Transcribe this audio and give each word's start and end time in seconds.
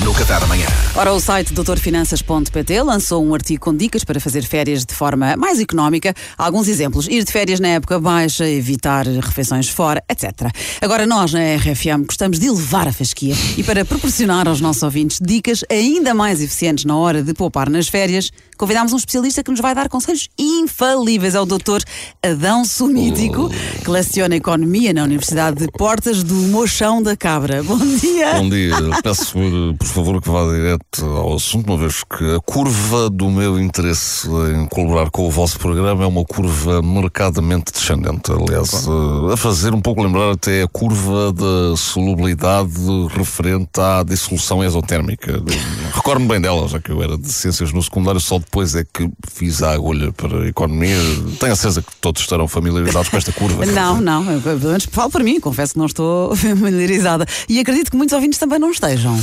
no 0.00 0.12
Café 0.14 0.40
da 0.40 0.46
Manhã. 0.46 0.66
Ora, 0.96 1.12
o 1.12 1.20
site 1.20 1.52
doutorfinanças.pt 1.52 2.82
lançou 2.82 3.24
um 3.24 3.34
artigo 3.34 3.60
com 3.60 3.76
dicas 3.76 4.04
para 4.04 4.18
fazer 4.18 4.42
férias 4.42 4.84
de 4.84 4.94
forma 4.94 5.36
mais 5.36 5.60
económica. 5.60 6.14
Alguns 6.36 6.68
exemplos: 6.68 7.06
ir 7.08 7.24
de 7.24 7.30
férias 7.30 7.60
na 7.60 7.68
época 7.68 8.00
baixa, 8.00 8.48
evitar 8.48 9.06
refeições 9.06 9.68
fora, 9.68 10.02
etc. 10.08 10.50
Agora, 10.80 11.06
nós 11.06 11.32
na 11.32 11.40
RFM 11.56 12.06
gostamos 12.06 12.38
de 12.38 12.46
elevar 12.46 12.88
a 12.88 12.92
fasquia 12.92 13.34
e 13.56 13.62
para 13.62 13.84
proporcionar 13.84 14.48
aos 14.48 14.60
nossos 14.60 14.82
ouvintes 14.82 15.18
dicas 15.20 15.64
ainda 15.70 16.14
mais 16.14 16.40
eficientes 16.40 16.84
na 16.84 16.96
hora 16.96 17.22
de 17.22 17.34
poupar 17.34 17.68
nas 17.68 17.88
férias, 17.88 18.30
convidámos 18.56 18.92
um 18.92 18.96
especialista 18.96 19.42
que 19.42 19.50
nos 19.50 19.60
vai 19.60 19.74
dar 19.74 19.88
conselhos 19.88 20.28
infalíveis. 20.38 21.34
É 21.34 21.40
o 21.40 21.46
doutor 21.46 21.82
Adão 22.22 22.64
Sumítico, 22.64 23.50
que 23.82 23.90
leciona 23.90 24.36
Economia 24.36 24.92
na 24.92 25.04
Universidade 25.04 25.58
de 25.58 25.68
Portas 25.72 26.22
do 26.22 26.34
Mochão 26.34 27.02
da 27.02 27.16
Cabra. 27.16 27.62
Bom 27.62 27.78
dia! 27.78 28.34
Bom 28.34 28.48
dia. 28.48 28.74
Peço, 29.02 29.32
por, 29.32 29.83
por 29.88 30.04
favor, 30.04 30.22
que 30.22 30.30
vá 30.30 30.44
direto 30.50 31.04
ao 31.04 31.34
assunto, 31.34 31.68
uma 31.68 31.76
vez 31.76 32.02
que 32.04 32.36
a 32.36 32.40
curva 32.40 33.10
do 33.10 33.30
meu 33.30 33.60
interesse 33.60 34.28
em 34.28 34.66
colaborar 34.66 35.10
com 35.10 35.26
o 35.26 35.30
vosso 35.30 35.58
programa 35.58 36.04
é 36.04 36.06
uma 36.06 36.24
curva 36.24 36.80
marcadamente 36.80 37.72
descendente. 37.72 38.32
Aliás, 38.32 38.86
eh, 38.86 39.32
a 39.32 39.36
fazer 39.36 39.74
um 39.74 39.80
pouco 39.80 40.02
lembrar 40.02 40.32
até 40.32 40.62
a 40.62 40.68
curva 40.68 41.32
da 41.32 41.76
solubilidade 41.76 42.72
referente 43.16 43.80
à 43.80 44.02
dissolução 44.02 44.64
exotérmica. 44.64 45.42
Recordo-me 45.94 46.28
bem 46.28 46.40
dela, 46.40 46.66
já 46.66 46.80
que 46.80 46.90
eu 46.90 47.02
era 47.02 47.18
de 47.18 47.30
ciências 47.30 47.72
no 47.72 47.82
secundário, 47.82 48.20
só 48.20 48.38
depois 48.38 48.74
é 48.74 48.84
que 48.84 49.10
fiz 49.28 49.62
a 49.62 49.72
agulha 49.72 50.12
para 50.12 50.42
a 50.42 50.46
economia. 50.46 50.96
Tenho 51.38 51.52
a 51.52 51.56
certeza 51.56 51.82
que 51.82 51.94
todos 52.00 52.22
estarão 52.22 52.48
familiarizados 52.48 53.08
com 53.08 53.16
esta 53.16 53.32
curva. 53.32 53.64
Não, 53.74 54.00
não, 54.00 54.22
menos 54.22 54.84
falo 54.90 55.10
por 55.10 55.22
mim, 55.22 55.40
confesso 55.40 55.72
que 55.72 55.78
não 55.78 55.86
estou 55.86 56.34
familiarizada. 56.36 57.26
E 57.48 57.58
acredito 57.58 57.90
que 57.90 57.96
muitos 57.96 58.14
ouvintes 58.14 58.38
também 58.38 58.58
não 58.58 58.70
estejam. 58.70 59.18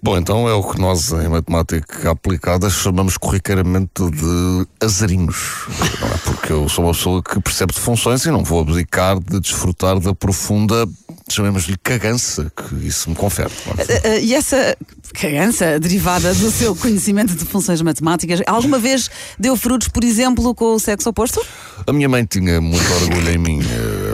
Bom, 0.00 0.16
então 0.16 0.48
é 0.48 0.54
o 0.54 0.62
que 0.62 0.80
nós 0.80 1.10
em 1.10 1.28
matemática 1.28 2.12
aplicada 2.12 2.70
chamamos 2.70 3.16
corriqueiramente 3.16 4.08
de 4.10 4.66
azarinhos. 4.80 5.66
Não 6.00 6.08
é? 6.08 6.18
Porque 6.18 6.52
eu 6.52 6.68
sou 6.68 6.84
uma 6.84 6.92
pessoa 6.92 7.20
que 7.20 7.40
percebe 7.40 7.72
de 7.74 7.80
funções 7.80 8.24
e 8.24 8.30
não 8.30 8.44
vou 8.44 8.60
abdicar 8.60 9.18
de 9.18 9.40
desfrutar 9.40 9.98
da 9.98 10.14
profunda, 10.14 10.86
chamemos-lhe 11.28 11.76
cagança, 11.82 12.50
que 12.54 12.86
isso 12.86 13.10
me 13.10 13.16
confere. 13.16 13.50
Uh, 13.66 13.72
uh, 13.72 14.20
E 14.22 14.34
essa 14.34 14.76
cagança 15.14 15.80
derivada 15.80 16.32
do 16.32 16.50
seu 16.50 16.76
conhecimento 16.76 17.34
de 17.34 17.44
funções 17.44 17.82
matemáticas, 17.82 18.40
alguma 18.46 18.78
vez 18.78 19.10
deu 19.36 19.56
frutos, 19.56 19.88
por 19.88 20.04
exemplo, 20.04 20.54
com 20.54 20.74
o 20.74 20.78
sexo 20.78 21.08
oposto? 21.08 21.44
A 21.86 21.92
minha 21.92 22.08
mãe 22.08 22.24
tinha 22.24 22.60
muito 22.60 22.92
orgulho 23.02 23.30
em 23.30 23.38
mim. 23.38 23.60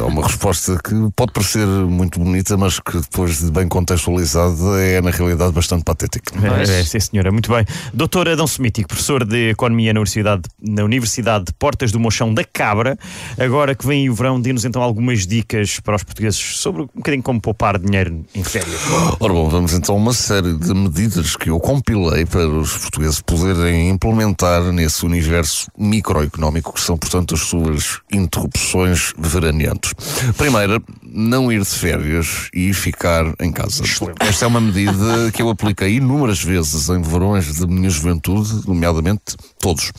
É 0.04 0.06
uma 0.06 0.22
resposta 0.22 0.78
que 0.84 0.94
pode 1.16 1.32
parecer 1.32 1.66
muito 1.66 2.20
bonita, 2.20 2.58
mas 2.58 2.78
que 2.78 2.98
depois 2.98 3.38
de 3.38 3.50
bem 3.50 3.66
contextualizada 3.66 4.78
é 4.78 5.00
na 5.00 5.10
realidade 5.10 5.50
bastante 5.50 5.82
patética. 5.82 6.34
É, 6.58 6.80
é, 6.80 6.84
sim, 6.84 7.00
senhora, 7.00 7.32
muito 7.32 7.50
bem. 7.50 7.64
Doutor 7.94 8.28
Adão 8.28 8.46
Semítico, 8.46 8.88
professor 8.88 9.24
de 9.24 9.48
Economia 9.48 9.94
na 9.94 10.00
Universidade, 10.00 10.42
na 10.60 10.84
Universidade 10.84 11.46
de 11.46 11.54
Portas 11.54 11.90
do 11.90 11.98
Mochão 11.98 12.34
da 12.34 12.44
Cabra. 12.44 12.98
Agora 13.38 13.74
que 13.74 13.86
vem 13.86 14.10
o 14.10 14.14
verão, 14.14 14.38
dê-nos 14.38 14.66
então 14.66 14.82
algumas 14.82 15.26
dicas 15.26 15.80
para 15.80 15.96
os 15.96 16.04
portugueses 16.04 16.38
sobre 16.38 16.82
um 16.82 16.88
bocadinho 16.94 17.22
como 17.22 17.40
poupar 17.40 17.78
dinheiro 17.78 18.26
em 18.34 18.44
férias. 18.44 18.82
Ora 19.18 19.32
bom, 19.32 19.48
vamos 19.48 19.72
então 19.72 19.94
a 19.94 19.98
uma 19.98 20.12
série 20.12 20.52
de 20.52 20.74
medidas 20.74 21.34
que 21.34 21.48
eu 21.48 21.58
compilei 21.58 22.26
para 22.26 22.46
os 22.46 22.76
portugueses 22.76 23.22
poderem 23.22 23.88
implementar 23.88 24.70
nesse 24.70 25.06
universo 25.06 25.70
microeconómico 25.78 26.74
que 26.74 26.80
são, 26.82 26.98
portanto, 26.98 27.34
as 27.34 27.40
suas 27.40 28.00
interrupções 28.12 29.14
veraneantes. 29.16 29.93
Primeira, 30.36 30.80
não 31.14 31.52
ir 31.52 31.60
de 31.60 31.66
férias 31.66 32.48
e 32.52 32.74
ficar 32.74 33.24
em 33.40 33.52
casa. 33.52 33.84
Esta 34.18 34.44
é 34.44 34.48
uma 34.48 34.60
medida 34.60 35.30
que 35.32 35.40
eu 35.40 35.48
apliquei 35.48 35.96
inúmeras 35.96 36.42
vezes 36.42 36.88
em 36.88 37.00
verões 37.00 37.54
de 37.54 37.66
minha 37.66 37.88
juventude, 37.88 38.66
nomeadamente 38.66 39.36
todos. 39.60 39.92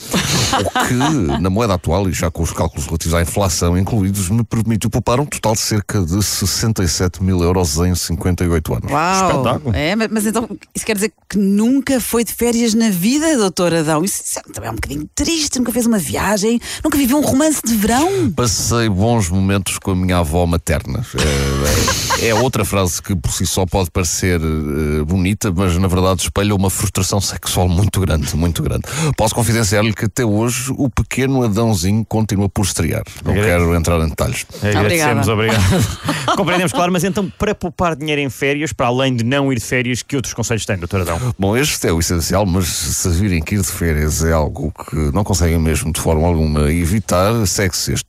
O 0.59 0.87
que, 0.87 1.41
na 1.41 1.49
moeda 1.49 1.75
atual, 1.75 2.09
e 2.09 2.11
já 2.11 2.29
com 2.29 2.43
os 2.43 2.51
cálculos 2.51 2.85
relativos 2.85 3.13
à 3.13 3.21
inflação 3.21 3.77
incluídos, 3.77 4.29
me 4.29 4.43
permitiu 4.43 4.89
poupar 4.89 5.19
um 5.19 5.25
total 5.25 5.53
de 5.53 5.61
cerca 5.61 6.01
de 6.01 6.21
67 6.21 7.23
mil 7.23 7.41
euros 7.41 7.77
em 7.77 7.95
58 7.95 8.73
anos. 8.73 8.91
Uau! 8.91 9.29
Espetáculo. 9.29 9.75
É, 9.75 9.95
mas, 9.95 10.09
mas 10.11 10.25
então 10.25 10.49
isso 10.75 10.85
quer 10.85 10.95
dizer 10.95 11.13
que 11.29 11.37
nunca 11.37 12.01
foi 12.01 12.25
de 12.25 12.33
férias 12.33 12.73
na 12.73 12.89
vida, 12.89 13.37
doutor 13.37 13.73
Adão? 13.73 14.03
Isso, 14.03 14.21
isso 14.21 14.41
também 14.53 14.69
é 14.69 14.71
um 14.71 14.75
bocadinho 14.75 15.09
triste, 15.15 15.59
nunca 15.59 15.71
fez 15.71 15.85
uma 15.85 15.97
viagem, 15.97 16.59
nunca 16.83 16.97
viveu 16.97 17.17
um 17.17 17.21
romance 17.21 17.61
de 17.63 17.73
verão. 17.73 18.31
Passei 18.31 18.89
bons 18.89 19.29
momentos 19.29 19.79
com 19.79 19.91
a 19.91 19.95
minha 19.95 20.17
avó 20.17 20.45
materna. 20.45 21.04
É, 21.13 22.25
é- 22.25 22.29
é 22.29 22.33
outra 22.35 22.63
frase 22.65 23.01
que 23.01 23.15
por 23.15 23.31
si 23.31 23.45
só 23.45 23.65
pode 23.65 23.91
parecer 23.91 24.39
eh, 24.41 25.03
bonita, 25.03 25.51
mas 25.51 25.77
na 25.77 25.87
verdade 25.87 26.21
espelha 26.21 26.55
uma 26.55 26.69
frustração 26.69 27.19
sexual 27.21 27.67
muito 27.69 27.99
grande, 28.01 28.35
muito 28.35 28.63
grande. 28.63 28.83
Posso 29.17 29.35
confidenciar-lhe 29.35 29.93
que 29.93 30.05
até 30.05 30.25
hoje 30.25 30.71
o 30.77 30.89
pequeno 30.89 31.43
Adãozinho 31.43 32.03
continua 32.05 32.49
por 32.49 32.63
estrear. 32.65 33.03
Não 33.23 33.33
quero 33.33 33.75
entrar 33.75 33.99
em 33.99 34.09
detalhes. 34.09 34.45
Agradecemos, 34.63 35.27
obrigado. 35.27 35.61
Compreendemos, 36.35 36.71
claro, 36.73 36.91
mas 36.91 37.03
então, 37.03 37.31
para 37.37 37.53
poupar 37.53 37.95
dinheiro 37.95 38.21
em 38.21 38.29
férias, 38.29 38.73
para 38.73 38.87
além 38.87 39.15
de 39.15 39.23
não 39.23 39.51
ir 39.51 39.55
de 39.55 39.61
férias, 39.65 40.01
que 40.01 40.15
outros 40.15 40.33
conselhos 40.33 40.65
tem, 40.65 40.77
doutor 40.77 41.01
Adão? 41.01 41.33
Bom, 41.37 41.55
este 41.55 41.87
é 41.87 41.91
o 41.93 41.99
essencial, 41.99 42.45
mas 42.45 42.67
se 42.67 43.09
virem 43.09 43.41
que 43.41 43.55
ir 43.55 43.61
de 43.61 43.67
férias 43.67 44.23
é 44.23 44.31
algo 44.33 44.73
que 44.89 44.95
não 45.13 45.23
conseguem 45.23 45.59
mesmo 45.59 45.91
de 45.93 45.99
forma 46.01 46.27
alguma 46.27 46.71
evitar, 46.71 47.45
segue-se 47.45 47.93
este. 47.93 48.07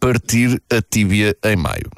Partir 0.00 0.60
a 0.70 0.82
tíbia 0.82 1.36
em 1.44 1.54
maio. 1.56 1.88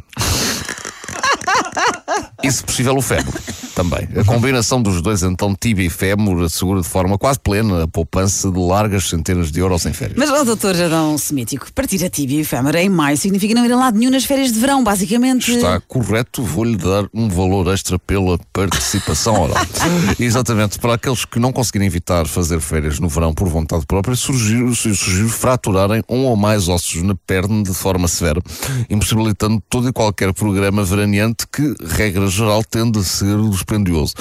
E 2.44 2.52
se 2.52 2.62
possível 2.62 2.94
o 2.94 3.00
fémur 3.00 3.32
também. 3.74 4.08
A 4.16 4.24
combinação 4.24 4.80
dos 4.80 5.02
dois, 5.02 5.22
então, 5.22 5.54
tíbia 5.58 5.86
e 5.86 5.90
fémur, 5.90 6.44
assegura 6.44 6.80
de 6.80 6.88
forma 6.88 7.18
quase 7.18 7.38
plena 7.40 7.84
a 7.84 7.88
poupança 7.88 8.50
de 8.50 8.58
largas 8.58 9.08
centenas 9.08 9.50
de 9.50 9.60
euros 9.60 9.84
em 9.86 9.92
férias. 9.92 10.16
Mas, 10.16 10.30
ó, 10.30 10.44
doutor 10.44 10.74
Adão 10.80 11.18
Semítico, 11.18 11.72
partir 11.72 12.04
a 12.04 12.10
tíbia 12.10 12.38
e 12.38 12.40
efêmera 12.40 12.82
em 12.82 12.88
maio 12.88 13.16
significa 13.16 13.54
não 13.54 13.64
ir 13.64 13.72
a 13.72 13.76
lado 13.76 13.98
nenhum 13.98 14.10
nas 14.10 14.24
férias 14.24 14.52
de 14.52 14.58
verão, 14.58 14.82
basicamente. 14.82 15.52
Está 15.52 15.80
correto, 15.80 16.42
vou-lhe 16.42 16.76
dar 16.76 17.06
um 17.12 17.28
valor 17.28 17.72
extra 17.72 17.98
pela 17.98 18.38
participação 18.52 19.42
oral. 19.42 19.64
Exatamente, 20.18 20.78
para 20.78 20.94
aqueles 20.94 21.24
que 21.24 21.38
não 21.38 21.52
conseguirem 21.52 21.86
evitar 21.86 22.26
fazer 22.26 22.60
férias 22.60 22.98
no 22.98 23.08
verão 23.08 23.34
por 23.34 23.48
vontade 23.48 23.84
própria, 23.86 24.14
sugiro, 24.14 24.74
sugiro 24.74 25.28
fraturarem 25.28 26.02
um 26.08 26.24
ou 26.24 26.36
mais 26.36 26.68
ossos 26.68 27.02
na 27.02 27.14
perna 27.14 27.62
de 27.62 27.74
forma 27.74 28.08
severa, 28.08 28.40
impossibilitando 28.88 29.62
todo 29.68 29.88
e 29.88 29.92
qualquer 29.92 30.32
programa 30.32 30.84
veraneante 30.84 31.46
que, 31.50 31.74
regra 31.84 32.26
geral, 32.26 32.62
tende 32.64 32.98
a 32.98 33.02
ser 33.02 33.36
dispendioso. 33.64 34.14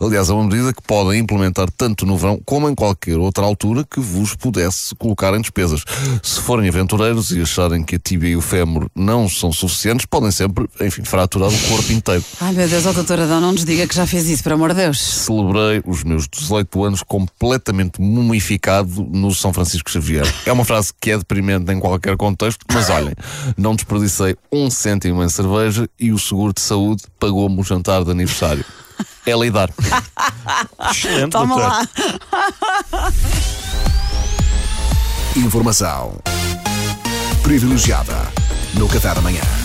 Aliás, 0.00 0.28
é 0.28 0.32
uma 0.32 0.44
medida 0.44 0.72
que 0.72 0.82
podem 0.82 1.20
implementar 1.20 1.68
tanto 1.76 2.04
no 2.04 2.16
verão 2.16 2.40
como 2.44 2.68
em 2.68 2.74
qualquer 2.74 3.16
outra 3.16 3.44
altura 3.44 3.84
que 3.84 4.00
vos 4.00 4.34
pudesse 4.34 4.94
colocar 4.94 5.34
em 5.34 5.40
despesas. 5.40 5.82
Se 6.22 6.40
forem 6.40 6.68
aventureiros 6.68 7.30
e 7.30 7.40
acharem 7.40 7.82
que 7.82 7.96
a 7.96 7.98
tíbia 7.98 8.30
e 8.30 8.36
o 8.36 8.40
fémur 8.40 8.88
não 8.94 9.28
são 9.28 9.52
suficientes, 9.52 10.06
podem 10.06 10.30
sempre, 10.30 10.68
enfim, 10.80 11.02
fraturar 11.04 11.48
o 11.48 11.68
corpo 11.68 11.92
inteiro. 11.92 12.22
Ai 12.40 12.52
meu 12.52 12.68
Deus, 12.68 12.86
ó, 12.86 12.92
doutor 12.92 13.20
Adão, 13.20 13.40
não 13.40 13.52
nos 13.52 13.64
diga 13.64 13.86
que 13.86 13.94
já 13.94 14.06
fez 14.06 14.28
isso, 14.28 14.42
por 14.42 14.52
amor 14.52 14.70
de 14.70 14.82
Deus. 14.82 15.00
Celebrei 15.00 15.82
os 15.86 16.04
meus 16.04 16.28
18 16.28 16.84
anos 16.84 17.02
completamente 17.02 18.00
mumificado 18.00 19.06
no 19.10 19.34
São 19.34 19.52
Francisco 19.52 19.90
Xavier. 19.90 20.26
É 20.44 20.52
uma 20.52 20.64
frase 20.64 20.92
que 21.00 21.10
é 21.10 21.18
deprimente 21.18 21.72
em 21.72 21.80
qualquer 21.80 22.16
contexto, 22.16 22.64
mas 22.72 22.90
olhem, 22.90 23.14
não 23.56 23.74
desperdicei 23.74 24.36
um 24.52 24.70
cêntimo 24.70 25.22
em 25.22 25.28
cerveja 25.28 25.88
e 25.98 26.12
o 26.12 26.18
seguro 26.18 26.52
de 26.52 26.60
saúde 26.60 27.04
pagou-me 27.18 27.60
o 27.60 27.64
jantar 27.64 28.04
de 28.04 28.10
aniversário. 28.10 28.64
É 29.26 29.34
lidar. 29.34 29.70
Excelente, 30.90 31.30
Toma 31.30 31.54
doutor. 31.56 31.68
lá. 31.68 33.12
Informação 35.36 36.18
privilegiada 37.42 38.16
no 38.74 38.88
Café 38.88 39.14
da 39.14 39.20
Manhã. 39.20 39.42
RFM. 39.42 39.59